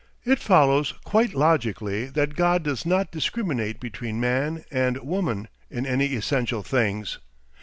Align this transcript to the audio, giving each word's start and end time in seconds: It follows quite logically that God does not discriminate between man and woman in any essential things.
It 0.25 0.39
follows 0.39 0.95
quite 1.03 1.35
logically 1.35 2.05
that 2.07 2.35
God 2.35 2.63
does 2.63 2.87
not 2.87 3.11
discriminate 3.11 3.79
between 3.79 4.19
man 4.19 4.63
and 4.71 4.97
woman 5.03 5.47
in 5.69 5.85
any 5.85 6.15
essential 6.15 6.63
things. 6.63 7.19